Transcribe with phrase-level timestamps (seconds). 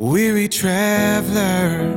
[0.00, 1.92] Weary traveler,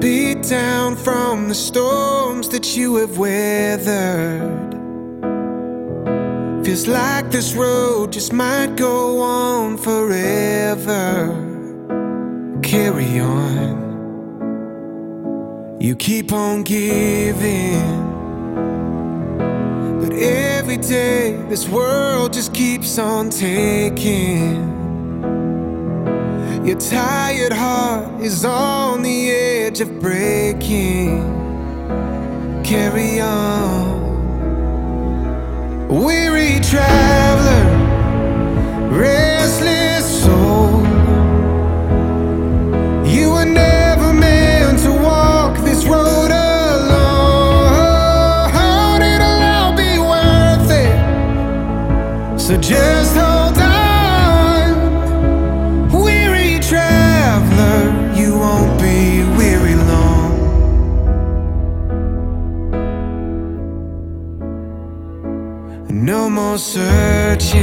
[0.00, 4.72] beat down from the storms that you have weathered.
[6.64, 11.28] Feels like this road just might go on forever.
[12.62, 13.76] Carry on.
[15.78, 18.00] You keep on giving.
[20.00, 24.81] But every day, this world just keeps on taking.
[26.64, 31.24] Your tired heart is on the edge of breaking.
[32.62, 34.00] Carry on.
[35.88, 37.64] Weary traveler,
[38.90, 40.86] restless soul.
[43.08, 46.92] You were never meant to walk this road alone.
[49.02, 50.96] It'll all be worth it.
[52.40, 53.41] So just hold
[65.92, 67.60] No more searching.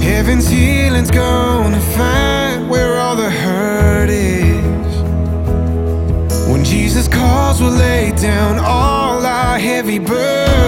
[0.00, 5.02] Heaven's healing's gonna find where all the hurt is.
[6.50, 10.65] When Jesus calls, we'll lay down all our heavy burdens.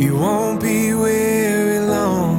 [0.00, 2.38] You won't be weary long.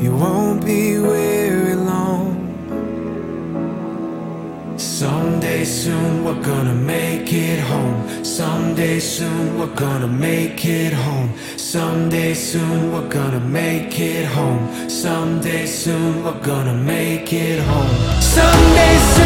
[0.00, 2.26] You won't be weary long.
[4.76, 8.24] Someday soon we're gonna make it home.
[8.24, 11.30] Someday soon we're gonna make it home.
[11.56, 14.90] Someday soon we're gonna make it home.
[14.90, 18.20] Someday soon we're gonna make it home.
[18.20, 19.25] Someday soon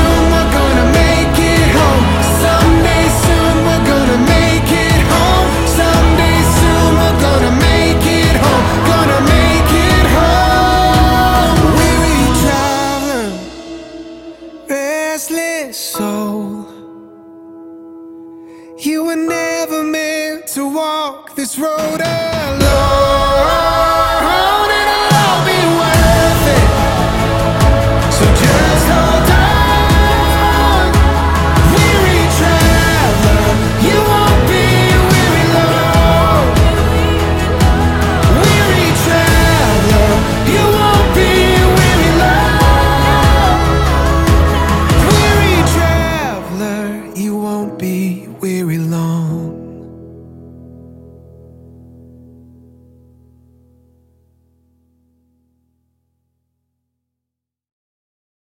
[15.12, 16.68] restless soul.
[18.78, 22.99] You were never meant to walk this road alone.